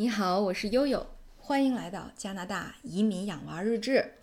[0.00, 1.06] 你好，我是悠悠，
[1.36, 4.14] 欢迎来到加拿大移民养娃日志。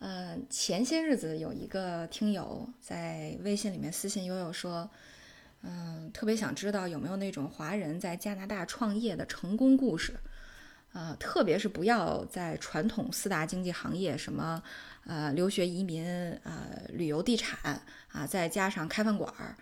[0.00, 4.90] 嗯，前些日子有一个听友在微信里面私信悠悠说，
[5.62, 10.14] 嗯，特别想知道有没有那种华人在加拿大创业的成功故事。
[10.92, 14.60] 呃，特别是不要在传统四大经济行业，什么
[15.04, 16.04] 呃留学移民、
[16.42, 19.54] 呃旅游地产啊，再加上开饭馆儿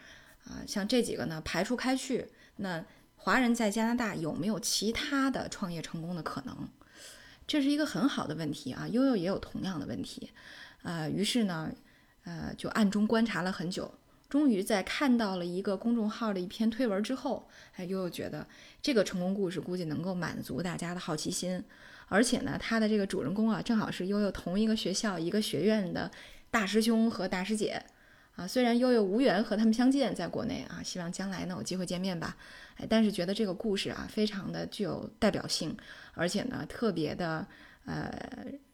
[0.46, 2.82] 啊，像这几个呢排除开去，那。
[3.24, 6.54] 华人在加拿大有没有其他的创业成功的可能？
[7.46, 8.86] 这是一个很好的问题啊。
[8.86, 10.30] 悠悠也有同样的问题，
[10.82, 11.72] 呃，于是呢，
[12.24, 13.94] 呃，就暗中观察了很久，
[14.28, 18.46] 终于在看到了一个公众号的一篇推文之后，哎，悠悠觉得
[18.82, 21.64] 这个成功故事估计能够满足大家的好奇心，
[22.08, 26.10] 而且呢，他的这个主人公啊，正好是悠悠同一个学校一个学院的
[26.50, 27.82] 大师兄和大师姐。
[28.36, 32.36] 啊，虽然悠悠无缘和他们相见，在国内啊，希望将来呢有机会见面吧。
[32.76, 35.76] 哎，但是觉得这个故事啊，非常的具有代表性，
[36.14, 37.46] 而且呢，特别的
[37.84, 38.12] 呃，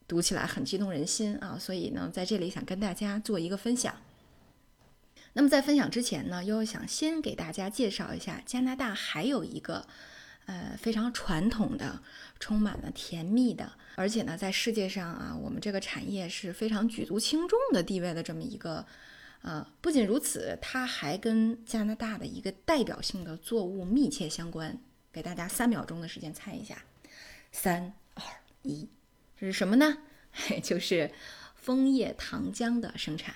[0.08, 1.58] 读起来很激动人心啊。
[1.61, 3.94] 所以呢，在这里想跟大家做一个分享。
[5.34, 9.86] 那么在分享之前呢，悠悠想先给大家介绍一下加拿大还有一个
[10.47, 12.00] 呃非常传统的、
[12.38, 18.86] 充满了甜蜜的，而且呢，在世界上啊，我们这个产业是非常举足轻重的地位的这么一个。
[19.42, 24.78] 啊，不仅如此，它还跟加拿大的一个代表性的作物密切相关。
[25.12, 26.84] 给大家三秒钟的时间猜一下，
[27.50, 28.22] 三二
[28.62, 28.88] 一，
[29.36, 29.98] 这是什么呢？
[30.62, 31.10] 就是
[31.56, 33.34] 枫叶糖浆的生产。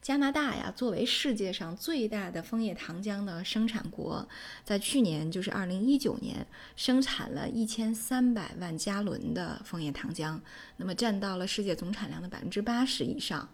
[0.00, 4.26] 加拿大呀，作为世界上最大的枫叶糖浆的生产国，
[4.64, 6.46] 在去年，就是二零一九年，
[6.76, 10.40] 生产了一千三百万加仑的枫叶糖浆，
[10.76, 13.48] 那么占到了世界总产量的百分之八十以上。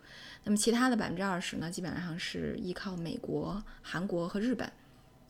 [0.45, 4.71] 那么其他的百分之二十呢，基本上是依靠美国、韩国和日本，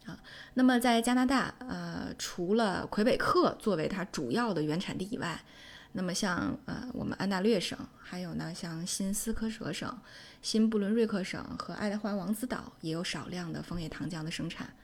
[0.05, 0.19] 啊，
[0.55, 5.41] 那么在加拿大，呃，除了魁北克作为它主要的原产地以外，
[5.97, 9.97] 那么像呃我们安大略省，还有呢像新斯科舍省、
[10.43, 14.75] 新布伦瑞克省和爱德华王子岛也有少量的枫叶糖浆的生产，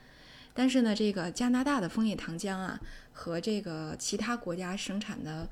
[0.55, 2.81] 但是呢，这个加拿大的枫叶糖浆啊，
[3.13, 5.49] 和这个其他国家生产的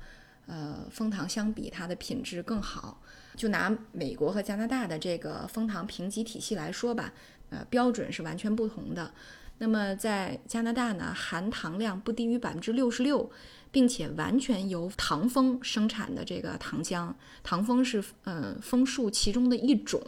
[0.47, 3.01] 呃枫糖相比，它的品质更好。
[3.35, 7.13] 就拿美国和加拿大的这个枫糖评级体系来说吧，
[7.49, 9.13] 呃，标准是完全不同的。
[9.59, 13.29] 那么在加拿大呢，含糖量不低于百分之六十六，
[13.71, 20.01] 并且完全由糖枫生产的这个糖浆，糖枫是呃枫树其中的一种，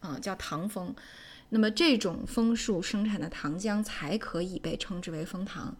[0.00, 0.94] 啊，叫糖枫。
[1.50, 5.74] 那么这种枫树生产的糖浆才可以被称之为枫糖。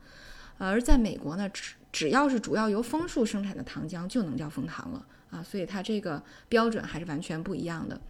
[0.58, 5.06] 而在美国呢，只只要是主要由枫树生产的糖浆就能叫枫糖了。
[5.30, 8.00] 啊，所以它这个标准还是完全不一样的。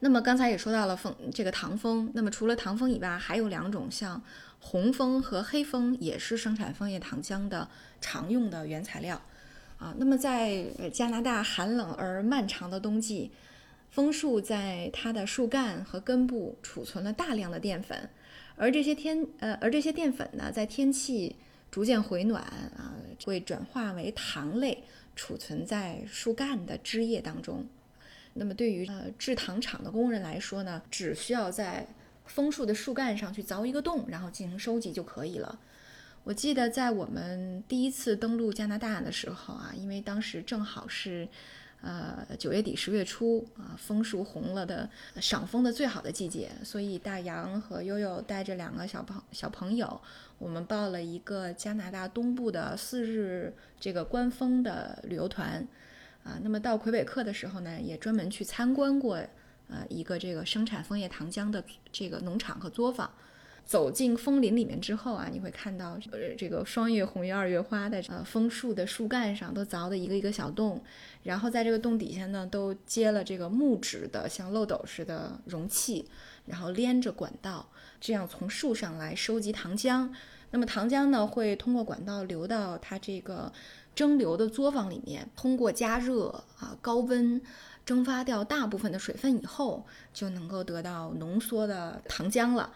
[0.00, 4.22] 那么刚才也说到了枫这个糖枫，那么除了糖枫以外，还有两种像
[4.58, 7.68] 红枫和黑枫，也是生产枫叶糖浆的
[8.00, 9.20] 常用的原材料。
[9.78, 13.30] 啊，那么在加拿大寒冷而漫长的冬季，
[13.90, 18.10] 枫树在它的树干和根部储存了大量的淀粉，
[18.56, 21.36] 而这些天呃，而这些淀粉呢，在天气
[21.70, 22.94] 逐渐回暖啊，
[23.24, 24.84] 会转化为糖类。
[25.16, 27.66] 储存在树干的枝叶当中。
[28.34, 31.86] 那么，对于呃制糖厂的工人来说呢，只需要在
[32.26, 35.58] 枫树的树干上去凿一个洞，然后进行收集就可以了。
[36.24, 41.28] 我记得在我们第一次登陆加拿大的时候啊，因为当时正好是。
[41.82, 44.86] 呃，九月底十月初啊，枫树红了的
[45.16, 49.98] 赏枫的最好的季节，所以大洋和悠悠带着两个小朋小朋友，
[50.36, 55.66] 我们报了一个加拿大东部的四日这个观枫的旅游团，
[56.22, 59.16] 啊，那么到魁北克的时候呢，也专门去参观过
[59.68, 63.10] 呃一个这个生产枫叶糖浆的这个农场和作坊。
[63.62, 70.82] 走进枫林里面之后啊，你会看到呃这个双月红于二月花的呃枫树的树干上都凿的一个一个小洞，
[71.22, 76.08] 然后在这个洞底下呢都接了这个木质的像漏斗似的容器，
[76.46, 77.70] 然后连着管道，
[78.00, 80.10] 这样从树上来收集糖浆。
[80.50, 83.52] 那么糖浆呢会通过管道流到它这个
[83.94, 86.28] 蒸馏的作坊里面，通过加热
[86.58, 87.40] 啊高温
[87.84, 92.72] 蒸发掉大部分的水分以后，就能够得到浓缩的糖浆了。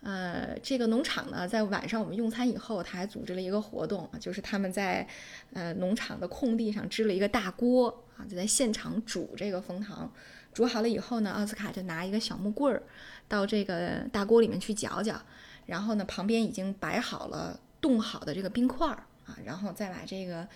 [0.00, 5.06] 呃，这个农场呢，在晚上我们用餐以后，他还组织了一个活动，就是他们在
[5.54, 10.10] 呃农场的空地上支了一个大锅啊，就在现场煮这个枫糖。
[10.54, 12.82] 煮好了以后呢，奥斯卡就拿一个小木棍儿
[13.26, 15.20] 到这个大锅里面去搅搅，
[15.66, 20.48] 然后呢，旁边已经摆好了冻好的这个冰块儿啊，然后再把这个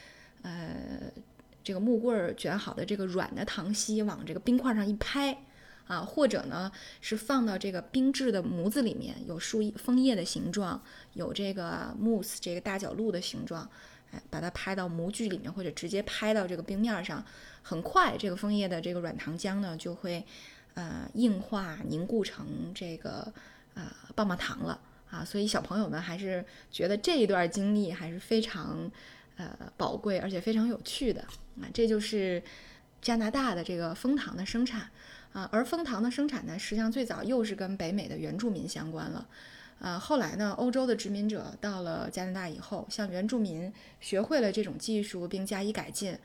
[0.43, 1.13] 呃
[1.63, 5.39] 这个木棍儿卷好的这个软的糖稀往这个冰块上一拍。
[5.89, 6.71] 啊，或者呢
[7.01, 10.81] 是放到这个冰制的模子里面，有树叶、枫叶的形状，
[11.15, 13.69] 有这个 mousse 这个大角鹿的形状，
[14.13, 17.23] 哎，把它拍到模具里面，或者直接拍到这个冰面上，
[17.63, 20.25] 很快这个枫叶的这个软糖浆呢就会
[20.75, 23.31] 呃硬化凝固成这个
[23.75, 24.81] 呃棒棒糖了
[25.13, 28.91] 啊，所以小朋友们还是觉得这一段经历还是非常
[29.37, 31.21] 呃宝贵，而且非常有趣的
[31.61, 32.43] 啊，这就是
[33.01, 34.91] 加拿大的这个蜂糖的生产。
[35.35, 39.27] 啊，而蜂糖的生产呢，实际上最早又是跟北美的原住民相关了。
[39.79, 46.19] 呃，后来呢，欧洲的殖民者到了加拿大以后，向原住民学会了这种技术并加以改进，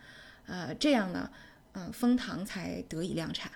[0.46, 1.32] 呃，这样呢，
[1.72, 3.50] 嗯，蜂糖才得以量产，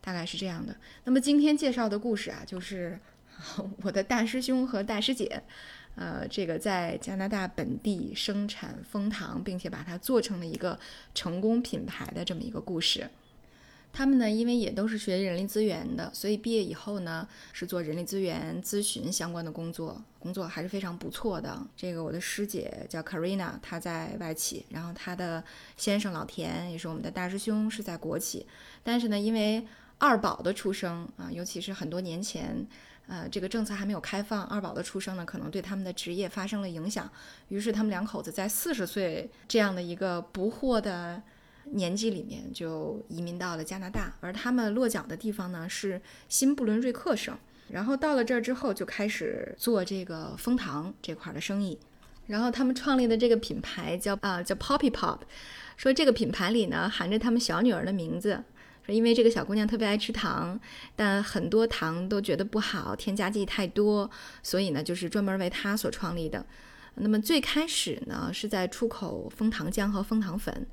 [0.00, 0.76] 大概是这样的。
[1.04, 2.98] 那么今天介绍的故事啊，就是
[3.82, 5.42] 我的大师兄和大师姐，
[5.94, 10.78] 呃，这个在加拿大本地生产蜂糖，并且把它做成了一个
[11.14, 13.08] 成功品牌的这么一个故事。
[13.92, 21.66] 他们呢，因为也都是学人力资源的，所以毕业以后呢，是做人力资源咨询相关的工作，工作还是非常不错的。
[21.74, 25.42] 这个我的师姐叫 Karina，她在外企，然后她的
[25.78, 28.46] 先生老田也是我们的大师兄，是在国企。
[28.82, 29.66] 但是呢，因为
[29.96, 32.66] 二宝的出生啊，尤其是很多年前，
[33.08, 37.10] 呃，这个政策还没有开放，二宝的出生呢，可能对他们的职业发生了影响。
[37.48, 41.22] 于是他们两口子在四十岁这样的一个不惑的。
[41.72, 47.36] 年纪里面就移民到了加拿大，而他们落脚的地方呢是新布伦瑞克省。
[47.70, 51.76] 然后到了这儿之后，就开始做这个蜂糖这块的生意。
[52.28, 55.18] 然后他们创立的这个品牌叫啊叫 Poppy Pop，
[55.76, 58.44] 说这个品牌里呢含着他们小女儿的名字，
[58.88, 60.58] 因为这个小姑娘特别爱吃糖，
[60.94, 64.10] 但很多糖都觉得不好，添加剂太多，
[64.42, 66.44] 所以呢就是专门为她所创立的。
[66.94, 70.66] 那么最开始呢是在出口蜂糖浆和蜂糖粉。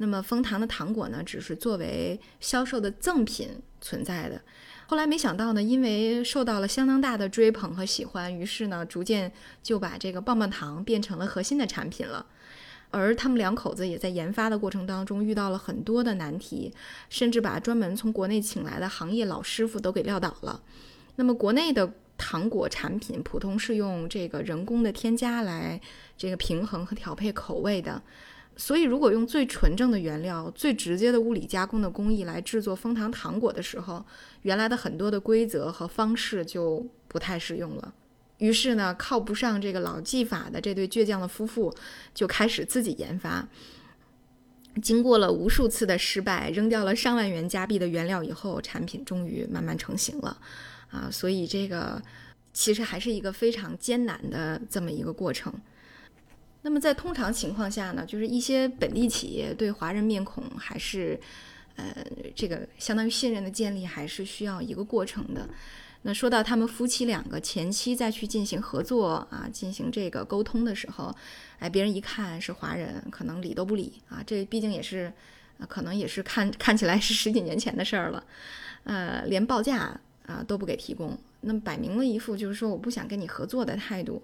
[0.00, 4.40] 那么蜂糖的糖果呢，只是作为销售的赠品存在的。
[4.86, 12.24] 后来没想到呢，因为受到了相当大的追捧和喜欢，于是呢，逐渐就把这个棒棒糖变成了核心的产品了。
[12.90, 16.72] 而他们两口子也在研发的过程当中遇到了很多的难题，
[17.10, 20.62] 甚至把专门从国内请来的行业老师傅都给撂倒了。
[21.16, 25.80] 那么国内的糖果产品普通是用这个人工的添加来
[26.16, 28.02] 这个平衡和调配口味的。
[28.56, 34.04] 所以，如果用最纯正的原料、最直接的物理加工的工艺来制作蜂糖糖果的时候，
[34.42, 37.94] 原来的很多的规则和方式就不太适用了。
[38.38, 41.74] 于是呢，靠不上这个老技法的这对倔强的夫妇
[42.14, 43.46] 就开始自己研发。
[44.80, 50.38] 经过了无数次的失败，扔掉了上万元加币的原料以后，产品终于慢慢成型了。
[50.90, 52.00] 啊，所以这个
[52.52, 55.52] 其实还是一个非常艰难的这么一个过程。
[56.62, 61.18] 那么在通常情况下呢，就是一些本地企业对华人面孔还是，
[61.74, 61.94] 呃，
[62.36, 65.48] 这个相当于信任的建立还是需要一个过程的。
[66.02, 71.14] 那说到他们夫妻两个前期再去进行合作啊，进行这个沟通的时候，
[71.58, 74.22] 哎，别人一看是华人，可能理都不理啊。
[74.26, 75.12] 这毕竟也是，
[75.68, 78.24] 可能也是看看起来是十几年前的事儿了，
[78.84, 84.22] 呃，连报价啊都不给提供，那么摆明了一副就是说我不想跟你合作的态度。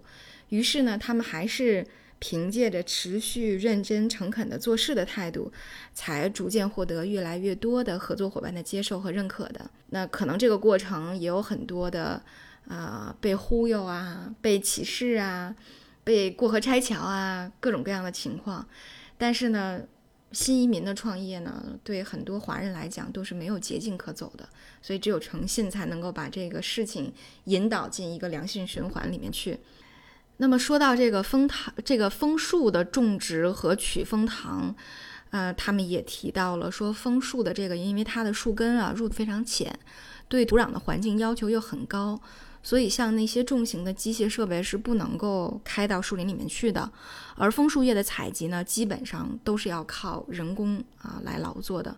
[0.49, 1.85] 于是呢，他们还是。
[2.19, 5.51] 凭借着持续认真诚恳的做事的态度，
[5.93, 9.69] 才逐渐获得越来越多的合作伙伴的接受和认可的。
[9.89, 12.21] 那可能这个过程也有很多的，
[12.67, 15.55] 啊，被忽悠啊，被歧视啊，
[16.03, 18.67] 被过河拆桥啊，各种各样的情况。
[19.17, 19.81] 但是呢，
[20.31, 24.47] 新移民的创业呢，对很多华人来讲都是没有捷径可走的，
[24.81, 29.59] 所以只有诚信才能够把这个事情引导进一个良性循环里面去。
[30.37, 34.75] 那么说到这个枫糖，这个枫树的种植和取枫糖，
[35.29, 39.77] 呃，他们也提到了说枫树的这个，因为它的树根啊入的非常浅，
[40.27, 42.19] 对土壤的环境要求又很高，
[42.61, 46.91] 所以像那些重型的机械设备是不能够开到树林里面去的。
[47.35, 51.97] 而枫树叶的采集呢，基本上都是要靠人工啊来劳作的。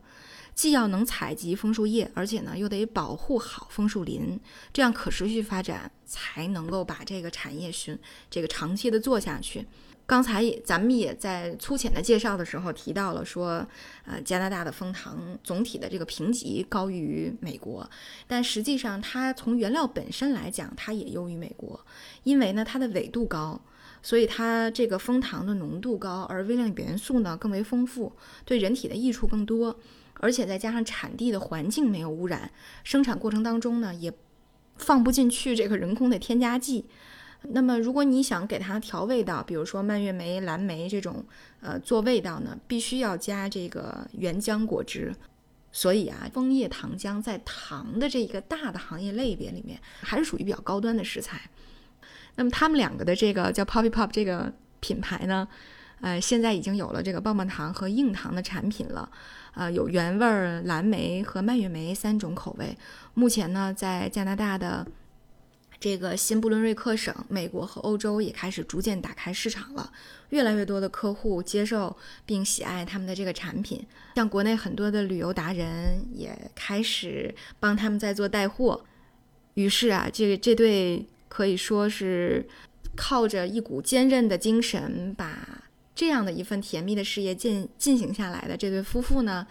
[0.57, 4.39] 既要能采集枫树叶，而且呢又得保护好枫树林，
[4.73, 7.95] 这样可持续发展才能够把这个产业循
[8.27, 9.67] 这个长期的做下去。
[10.07, 13.63] 刚才也咱们也在粗浅的介绍的时候提到了说，
[14.05, 17.87] 呃，加拿大的枫糖总体的这个评级高于美国，
[18.25, 21.79] 但实际上它从原料本身来讲，它也优于美国，
[22.23, 23.61] 因为呢它的纬度高，
[24.01, 28.11] 所以它这个枫糖的浓度高，而微量元素呢更为丰富，
[28.43, 29.77] 对人体的益处更多。
[30.19, 32.51] 而且再加上产地的环境没有污染，
[32.83, 34.11] 生产过程当中呢也
[34.77, 36.85] 放不进去这个人工的添加剂。
[37.49, 41.23] 那么如果你想给它调味道，比如说蔓越莓、蓝莓这种，
[41.61, 45.13] 呃，做味道呢，必须要加这个原浆果汁。
[45.71, 51.49] 所以啊，枫叶糖浆在糖的这一个大的行业类别里面，还是属于比较高端的食材。
[52.35, 55.47] 那么他们两个的这个叫 Poppy Pop 这个品牌呢，
[56.01, 59.09] 呃，现在已经有了这个棒棒糖和硬糖的产品了，
[59.55, 62.77] 呃，有原味儿、蓝莓和蔓越莓三种口味。
[63.13, 64.85] 目前呢，在加拿大的。
[65.79, 69.91] 这个新布伦瑞克省、美国和欧洲也开始逐渐打开市场了，
[70.29, 73.85] 越来越多的客户接受并喜爱他们的这个产品。
[74.15, 78.83] 像国内很多的旅游达人也开始帮他们在做带货。
[79.53, 82.47] 于是啊，这这对可以说是
[82.95, 85.63] 靠着一股坚韧的精神，把
[85.97, 89.47] 这样的一份甜蜜的事业进进行下来的这对夫妇呢，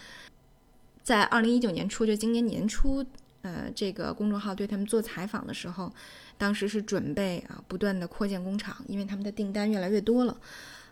[1.02, 3.04] 在二零一九年初，就今年年初。
[3.42, 5.92] 呃，这个公众号对他们做采访的时候，
[6.36, 10.36] 当时是准备啊，不断的扩建工厂，因为他们的订单越来越多了。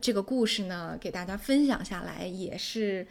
[0.01, 3.05] 这个故事呢，给大家分享下来，也是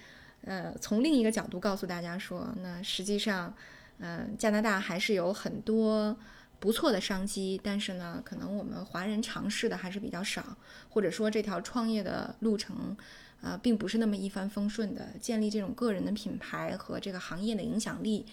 [0.45, 3.53] 呃，从另一个角度告诉大家说，那实际上，
[3.99, 6.17] 嗯，加拿大还是有很多
[6.63, 10.55] 不错的商机，但是呢，可能我们华人尝试的还是比较少，
[10.89, 12.95] 或者说这条创业的路程，
[13.41, 15.09] 啊，并不是那么一帆风顺的。
[15.19, 18.25] 建立这种个人的品牌和这个行业的影响力。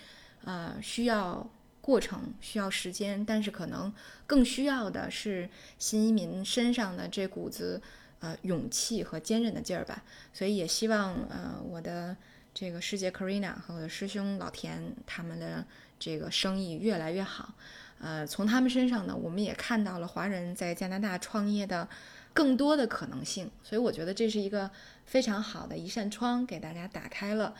[0.44, 1.44] 呃，需要
[1.80, 3.92] 过程，需要时间，但是可能
[4.28, 7.82] 更需要的是新移民身上的这股子
[8.20, 10.04] 呃勇气和坚韧的劲儿吧。
[10.32, 12.16] 所以也希望呃我的
[12.54, 15.66] 这个师姐 Karina 和我的师兄老田他们的
[15.98, 17.54] 这个生意越来越好。
[18.00, 21.88] 呃，从他们身上呢，我们也看到了华人在加拿大创业的
[22.32, 23.50] 更多的可能性。
[23.62, 24.70] 所以我觉得这是一个
[25.04, 27.54] 非常好的一扇窗，给大家打开了。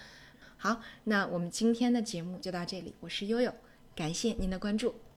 [0.56, 2.94] 好，那我们今天的节目就到这里。
[3.00, 3.54] 我是悠悠，
[3.94, 5.09] 感谢您的关注。